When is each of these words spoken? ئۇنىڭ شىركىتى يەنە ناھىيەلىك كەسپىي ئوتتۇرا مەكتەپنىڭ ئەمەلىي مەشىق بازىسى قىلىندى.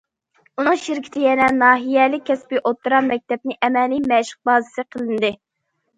ئۇنىڭ 0.61 0.77
شىركىتى 0.85 1.25
يەنە 1.25 1.49
ناھىيەلىك 1.57 2.25
كەسپىي 2.31 2.63
ئوتتۇرا 2.63 3.03
مەكتەپنىڭ 3.11 3.61
ئەمەلىي 3.67 4.03
مەشىق 4.13 4.41
بازىسى 4.51 4.87
قىلىندى. 4.97 5.33